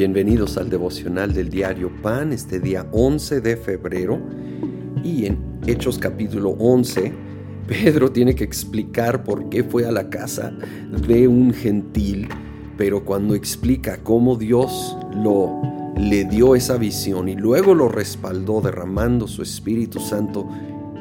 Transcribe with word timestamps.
Bienvenidos 0.00 0.56
al 0.56 0.70
devocional 0.70 1.34
del 1.34 1.50
diario 1.50 1.90
Pan, 2.00 2.32
este 2.32 2.58
día 2.58 2.86
11 2.90 3.42
de 3.42 3.58
febrero. 3.58 4.18
Y 5.04 5.26
en 5.26 5.36
Hechos 5.66 5.98
capítulo 5.98 6.56
11, 6.58 7.12
Pedro 7.68 8.10
tiene 8.10 8.34
que 8.34 8.42
explicar 8.42 9.22
por 9.22 9.50
qué 9.50 9.62
fue 9.62 9.84
a 9.84 9.92
la 9.92 10.08
casa 10.08 10.54
de 11.06 11.28
un 11.28 11.52
gentil, 11.52 12.28
pero 12.78 13.04
cuando 13.04 13.34
explica 13.34 13.98
cómo 14.02 14.36
Dios 14.36 14.96
lo 15.22 15.60
le 15.98 16.24
dio 16.24 16.56
esa 16.56 16.78
visión 16.78 17.28
y 17.28 17.34
luego 17.34 17.74
lo 17.74 17.88
respaldó 17.88 18.62
derramando 18.62 19.28
su 19.28 19.42
Espíritu 19.42 20.00
Santo, 20.00 20.48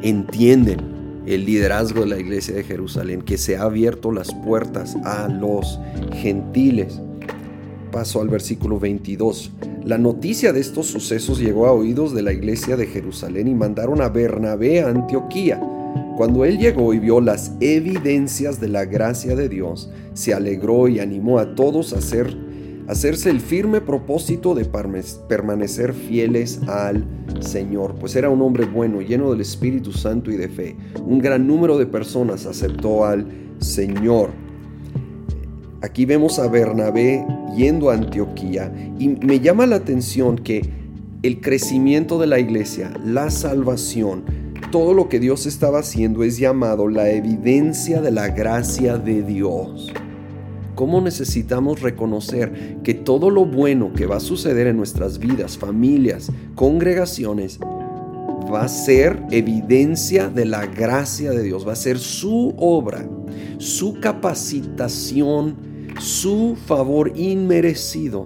entienden 0.01 1.23
el 1.25 1.45
liderazgo 1.45 2.01
de 2.01 2.07
la 2.07 2.19
iglesia 2.19 2.53
de 2.53 2.65
Jerusalén, 2.65 3.21
que 3.21 3.37
se 3.37 3.55
ha 3.55 3.61
abierto 3.61 4.11
las 4.11 4.33
puertas 4.43 4.97
a 5.05 5.29
los 5.29 5.79
gentiles. 6.11 6.99
Paso 7.91 8.21
al 8.21 8.29
versículo 8.29 8.79
22. 8.79 9.51
La 9.83 9.97
noticia 9.97 10.53
de 10.53 10.59
estos 10.59 10.87
sucesos 10.87 11.39
llegó 11.39 11.65
a 11.65 11.71
oídos 11.71 12.13
de 12.13 12.21
la 12.21 12.31
iglesia 12.31 12.77
de 12.77 12.85
Jerusalén 12.85 13.47
y 13.47 13.55
mandaron 13.55 14.01
a 14.01 14.09
Bernabé 14.09 14.81
a 14.81 14.89
Antioquía. 14.89 15.59
Cuando 16.17 16.45
él 16.45 16.59
llegó 16.59 16.93
y 16.93 16.99
vio 16.99 17.21
las 17.21 17.53
evidencias 17.61 18.59
de 18.59 18.67
la 18.67 18.85
gracia 18.85 19.35
de 19.35 19.49
Dios, 19.49 19.89
se 20.13 20.33
alegró 20.33 20.87
y 20.87 20.99
animó 20.99 21.39
a 21.39 21.55
todos 21.55 21.93
a 21.93 21.99
hacer, 21.99 22.37
hacerse 22.87 23.29
el 23.29 23.39
firme 23.39 23.81
propósito 23.81 24.53
de 24.53 24.65
permanecer 24.65 25.93
fieles 25.93 26.59
al 26.67 27.05
Señor, 27.39 27.95
pues 27.95 28.15
era 28.15 28.29
un 28.29 28.41
hombre 28.41 28.65
bueno, 28.65 29.01
lleno 29.01 29.31
del 29.31 29.41
Espíritu 29.41 29.93
Santo 29.93 30.29
y 30.29 30.35
de 30.35 30.49
fe. 30.49 30.75
Un 31.05 31.19
gran 31.19 31.47
número 31.47 31.77
de 31.77 31.85
personas 31.85 32.45
aceptó 32.45 33.05
al 33.05 33.25
Señor. 33.59 34.48
Aquí 35.81 36.05
vemos 36.05 36.39
a 36.39 36.47
Bernabé 36.49 37.25
yendo 37.55 37.89
a 37.89 37.93
Antioquía 37.93 38.69
y 38.99 39.07
me 39.07 39.39
llama 39.39 39.65
la 39.65 39.77
atención 39.77 40.37
que 40.37 40.69
el 41.23 41.39
crecimiento 41.39 42.19
de 42.19 42.27
la 42.27 42.37
iglesia, 42.37 42.91
la 43.05 43.29
salvación, 43.29 44.25
todo 44.73 44.93
lo 44.93 45.07
que 45.07 45.21
Dios 45.21 45.45
estaba 45.45 45.79
haciendo 45.79 46.23
es 46.23 46.37
llamado 46.37 46.89
la 46.89 47.09
evidencia 47.09 48.01
de 48.01 48.11
la 48.11 48.27
gracia 48.27 48.97
de 48.97 49.23
Dios. 49.23 49.93
¿Cómo 50.75 50.99
necesitamos 50.99 51.81
reconocer 51.81 52.79
que 52.83 52.93
todo 52.93 53.29
lo 53.29 53.45
bueno 53.45 53.93
que 53.93 54.05
va 54.05 54.17
a 54.17 54.21
suceder 54.21 54.67
en 54.67 54.75
nuestras 54.75 55.17
vidas, 55.17 55.57
familias, 55.57 56.29
congregaciones, 56.55 57.57
va 58.53 58.63
a 58.63 58.67
ser 58.67 59.23
evidencia 59.31 60.27
de 60.27 60.43
la 60.45 60.65
gracia 60.65 61.31
de 61.31 61.41
Dios, 61.41 61.65
va 61.65 61.73
a 61.73 61.77
ser 61.77 61.99
su 61.99 62.53
obra, 62.57 63.07
su 63.59 63.99
capacitación 64.01 65.68
su 65.99 66.55
favor 66.65 67.11
inmerecido. 67.15 68.25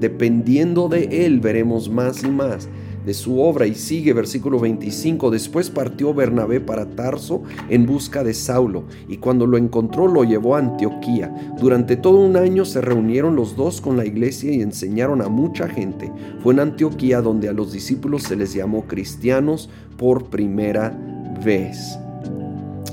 Dependiendo 0.00 0.88
de 0.88 1.26
Él 1.26 1.40
veremos 1.40 1.88
más 1.88 2.22
y 2.22 2.28
más 2.28 2.68
de 3.04 3.14
su 3.14 3.40
obra. 3.40 3.66
Y 3.66 3.74
sigue 3.74 4.12
versículo 4.12 4.58
25. 4.58 5.30
Después 5.30 5.70
partió 5.70 6.14
Bernabé 6.14 6.60
para 6.60 6.86
Tarso 6.86 7.42
en 7.68 7.86
busca 7.86 8.24
de 8.24 8.34
Saulo, 8.34 8.84
y 9.08 9.18
cuando 9.18 9.46
lo 9.46 9.56
encontró 9.56 10.08
lo 10.08 10.24
llevó 10.24 10.56
a 10.56 10.60
Antioquía. 10.60 11.54
Durante 11.60 11.96
todo 11.96 12.20
un 12.20 12.36
año 12.36 12.64
se 12.64 12.80
reunieron 12.80 13.36
los 13.36 13.56
dos 13.56 13.80
con 13.80 13.96
la 13.96 14.04
iglesia 14.04 14.52
y 14.52 14.62
enseñaron 14.62 15.20
a 15.22 15.28
mucha 15.28 15.68
gente. 15.68 16.10
Fue 16.42 16.54
en 16.54 16.60
Antioquía 16.60 17.20
donde 17.20 17.48
a 17.48 17.52
los 17.52 17.72
discípulos 17.72 18.22
se 18.22 18.36
les 18.36 18.54
llamó 18.54 18.86
cristianos 18.86 19.68
por 19.96 20.26
primera 20.26 20.96
vez. 21.44 21.98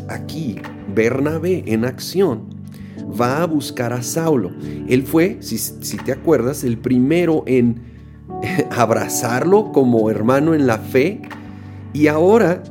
Aquí, 0.07 0.57
Bernabé 0.93 1.63
en 1.67 1.85
acción 1.85 2.60
va 3.19 3.43
a 3.43 3.45
buscar 3.45 3.93
a 3.93 4.03
Saulo. 4.03 4.51
Él 4.87 5.03
fue, 5.03 5.37
si, 5.41 5.97
te 5.97 6.11
acuerdas, 6.11 6.63
el 6.63 6.77
primero 6.77 7.43
en 7.47 7.81
abrazarlo 8.71 9.71
como 9.71 10.09
hermano 10.09 10.53
en 10.53 10.67
la 10.67 10.77
fe. 10.77 11.21
Y 11.93 12.07
ahora 12.07 12.63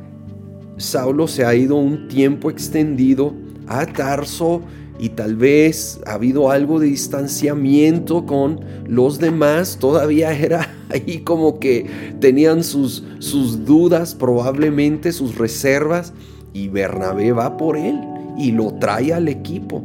Saulo 0.77 1.27
se 1.27 1.45
ha 1.45 1.53
ido 1.55 1.75
un 1.75 2.07
tiempo 2.07 2.49
extendido 2.49 3.33
a 3.67 3.85
Tarso 3.85 4.61
y 4.99 5.09
tal 5.09 5.35
vez 5.35 5.99
ha 6.05 6.13
habido 6.13 6.51
algo 6.51 6.79
de 6.79 6.87
distanciamiento 6.87 8.25
con 8.25 8.59
los 8.87 9.17
demás, 9.17 9.77
todavía 9.79 10.31
era 10.31 10.75
ahí 10.89 11.19
como 11.19 11.59
que 11.59 11.87
tenían 12.19 12.63
sus, 12.63 13.03
sus 13.17 13.65
dudas, 13.65 14.13
probablemente 14.13 15.11
sus 15.11 15.37
reservas, 15.37 16.13
y 16.53 16.67
Bernabé 16.67 17.31
va 17.31 17.57
por 17.57 17.77
él 17.77 17.99
y 18.37 18.51
lo 18.51 18.73
trae 18.75 19.13
al 19.13 19.27
equipo 19.27 19.83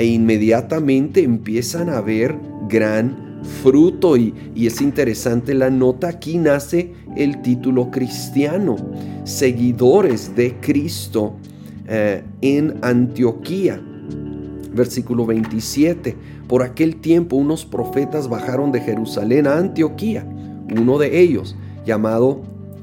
e 0.00 0.06
inmediatamente 0.06 1.22
empiezan 1.22 1.90
a 1.90 2.00
ver 2.00 2.34
gran 2.70 3.42
fruto 3.62 4.16
y, 4.16 4.32
es 4.56 4.80
interesante 4.80 5.52
la 5.52 5.68
nota, 5.68 6.08
aquí 6.08 6.38
nace 6.38 6.94
el 7.16 7.42
título 7.42 7.90
cristiano, 7.90 8.76
seguidores 9.24 10.34
de 10.34 10.54
Cristo 10.58 11.34
eh, 11.86 12.22
en 12.40 12.78
Antioquía. 12.80 13.78
Versículo 14.72 15.26
27, 15.26 16.16
por 16.48 16.62
aquel 16.62 16.96
tiempo 16.96 17.36
unos 17.36 17.66
profetas 17.66 18.26
bajaron 18.26 18.72
de 18.72 18.80
Jerusalén 18.80 19.46
a 19.46 19.58
Antioquía, 19.58 20.24
uno 20.80 20.96
de 20.96 21.20
ellos, 21.20 21.56
llamado 21.84 22.40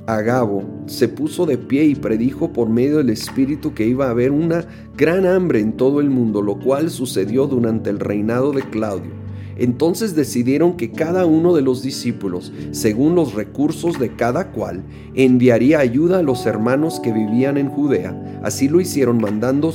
Agabo 0.08 0.64
se 0.86 1.10
puso 1.10 1.46
de 1.46 1.58
pie 1.58 1.84
y 1.84 1.94
predijo 1.94 2.54
por 2.54 2.70
medio 2.70 3.00
del 3.00 3.10
Espíritu 3.10 3.74
que 3.74 3.86
iba 3.86 4.08
a 4.08 4.12
haber 4.12 4.32
una 4.32 4.66
gran 4.96 5.26
hambre 5.26 5.60
en 5.60 5.74
todo 5.74 6.00
el 6.00 6.10
mundo, 6.10 6.42
lo 6.42 6.60
cual 6.60 6.90
sucedió 6.90 7.46
durante 7.46 7.90
el 7.90 8.00
reinado 8.00 8.54
de 8.54 8.62
Claudio. 8.62 9.12
Entonces 9.58 10.16
decidieron 10.16 10.78
que 10.78 10.92
cada 10.92 11.26
uno 11.26 11.54
de 11.54 11.62
los 11.62 11.82
discípulos, 11.82 12.54
según 12.72 13.16
los 13.16 13.34
recursos 13.34 14.00
de 14.00 14.16
cada 14.16 14.54
cual, 14.54 14.82
enviaría 15.14 15.80
ayuda 15.80 16.20
a 16.20 16.24
los 16.24 16.46
hermanos 16.46 17.02
que 17.02 17.12
vivían 17.12 17.58
en 17.58 17.68
Judea. 17.68 18.40
Así 18.44 18.70
lo 18.70 18.80
hicieron 18.80 19.18
mandando 19.18 19.74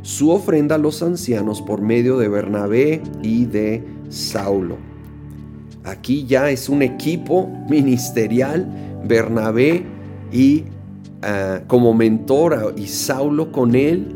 su 0.00 0.30
ofrenda 0.30 0.76
a 0.76 0.78
los 0.78 1.02
ancianos 1.02 1.60
por 1.60 1.82
medio 1.82 2.16
de 2.16 2.28
Bernabé 2.28 3.02
y 3.22 3.44
de 3.44 3.84
Saulo. 4.08 4.78
Aquí 5.84 6.24
ya 6.24 6.48
es 6.48 6.70
un 6.70 6.80
equipo 6.80 7.50
ministerial 7.68 8.93
Bernabé 9.06 9.84
y 10.32 10.64
ah, 11.22 11.60
como 11.66 11.94
mentor 11.94 12.74
y 12.76 12.86
Saulo 12.86 13.52
con 13.52 13.74
él. 13.74 14.08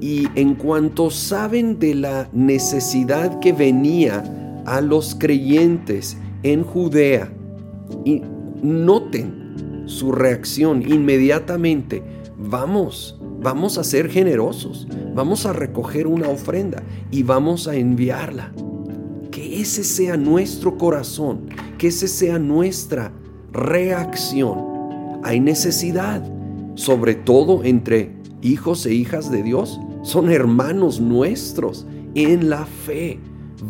Y 0.00 0.28
en 0.34 0.54
cuanto 0.54 1.10
saben 1.10 1.78
de 1.78 1.94
la 1.94 2.28
necesidad 2.32 3.38
que 3.40 3.52
venía 3.52 4.22
a 4.66 4.80
los 4.80 5.14
creyentes 5.14 6.18
en 6.42 6.62
Judea, 6.62 7.30
y 8.04 8.22
noten 8.62 9.82
su 9.86 10.12
reacción 10.12 10.82
inmediatamente, 10.82 12.02
vamos, 12.38 13.18
vamos 13.40 13.78
a 13.78 13.84
ser 13.84 14.08
generosos, 14.08 14.88
vamos 15.14 15.46
a 15.46 15.52
recoger 15.52 16.06
una 16.06 16.28
ofrenda 16.28 16.82
y 17.10 17.22
vamos 17.22 17.68
a 17.68 17.76
enviarla. 17.76 18.52
Que 19.30 19.60
ese 19.60 19.84
sea 19.84 20.16
nuestro 20.16 20.78
corazón, 20.78 21.46
que 21.78 21.88
ese 21.88 22.08
sea 22.08 22.38
nuestra 22.38 23.12
reacción. 23.54 25.20
Hay 25.22 25.40
necesidad, 25.40 26.22
sobre 26.74 27.14
todo 27.14 27.64
entre 27.64 28.10
hijos 28.42 28.84
e 28.84 28.92
hijas 28.92 29.30
de 29.30 29.42
Dios. 29.42 29.80
Son 30.02 30.30
hermanos 30.30 31.00
nuestros 31.00 31.86
en 32.14 32.50
la 32.50 32.66
fe. 32.66 33.18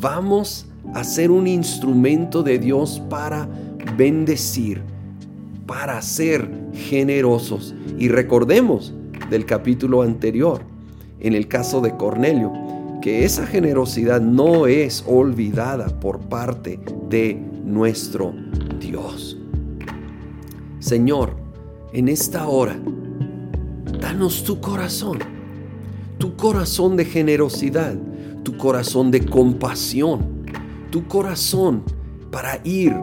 Vamos 0.00 0.66
a 0.94 1.04
ser 1.04 1.30
un 1.30 1.46
instrumento 1.46 2.42
de 2.42 2.58
Dios 2.58 3.00
para 3.08 3.48
bendecir, 3.96 4.82
para 5.66 6.02
ser 6.02 6.50
generosos. 6.72 7.74
Y 7.98 8.08
recordemos 8.08 8.92
del 9.30 9.46
capítulo 9.46 10.02
anterior, 10.02 10.62
en 11.20 11.34
el 11.34 11.46
caso 11.46 11.80
de 11.80 11.96
Cornelio, 11.96 12.52
que 13.00 13.24
esa 13.24 13.46
generosidad 13.46 14.20
no 14.20 14.66
es 14.66 15.04
olvidada 15.06 15.88
por 16.00 16.20
parte 16.20 16.80
de 17.08 17.38
nuestro 17.64 18.34
Dios. 18.80 19.38
Señor, 20.84 21.34
en 21.94 22.08
esta 22.08 22.46
hora, 22.46 22.76
danos 24.02 24.44
tu 24.44 24.60
corazón, 24.60 25.18
tu 26.18 26.36
corazón 26.36 26.98
de 26.98 27.06
generosidad, 27.06 27.94
tu 28.42 28.58
corazón 28.58 29.10
de 29.10 29.24
compasión, 29.24 30.44
tu 30.90 31.06
corazón 31.08 31.84
para 32.30 32.60
ir 32.64 32.94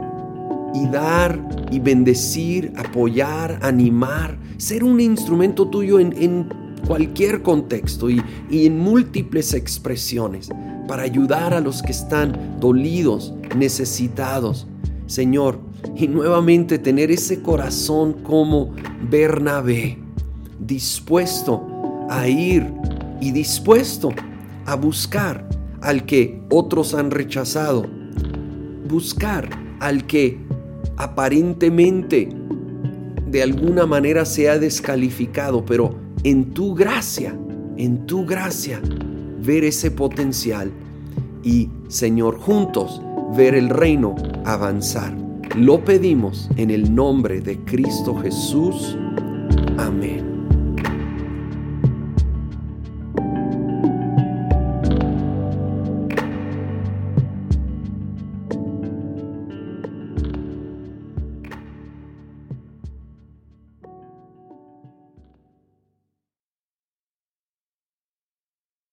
y 0.75 0.85
dar 0.89 1.43
y 1.71 1.79
bendecir, 1.79 2.71
apoyar, 2.77 3.57
animar, 3.63 4.37
ser 4.57 4.83
un 4.83 4.99
instrumento 4.99 5.67
tuyo 5.67 5.99
en, 5.99 6.49
cualquier 6.85 7.41
contexto 7.41 8.11
y, 8.11 8.21
en 8.51 8.77
múltiples 8.77 9.55
expresiones 9.55 10.49
para 10.87 11.01
ayudar 11.01 11.55
a 11.55 11.59
los 11.59 11.81
que 11.81 11.93
están 11.93 12.59
dolidos, 12.59 13.33
necesitados. 13.57 14.67
Señor, 15.11 15.59
y 15.97 16.07
nuevamente 16.07 16.79
tener 16.79 17.11
ese 17.11 17.41
corazón 17.41 18.13
como 18.23 18.73
Bernabé, 19.09 19.97
dispuesto 20.57 21.67
a 22.09 22.29
ir 22.29 22.73
y 23.19 23.31
dispuesto 23.31 24.13
a 24.65 24.75
buscar 24.75 25.49
al 25.81 26.05
que 26.05 26.41
otros 26.49 26.93
han 26.93 27.11
rechazado. 27.11 27.85
buscar 28.87 29.49
al 29.81 30.07
que 30.07 30.39
aparentemente 30.95 32.29
de 33.27 33.43
alguna 33.43 33.85
manera 33.85 34.23
se 34.23 34.49
ha 34.49 34.57
descalificado, 34.59 35.65
pero 35.65 35.93
en 36.23 36.53
tu 36.53 36.73
gracia, 36.73 37.37
en 37.75 38.05
tu 38.05 38.25
gracia, 38.25 38.81
ver 39.43 39.65
ese 39.65 39.91
potencial 39.91 40.71
y, 41.43 41.69
Señor, 41.89 42.37
juntos 42.39 43.01
ver 43.35 43.55
el 43.55 43.69
reino 43.69 44.15
avanzar. 44.45 45.13
Lo 45.55 45.83
pedimos 45.83 46.49
en 46.57 46.71
el 46.71 46.93
nombre 46.93 47.41
de 47.41 47.57
Cristo 47.63 48.15
Jesús. 48.15 48.97
Amén. 49.77 50.40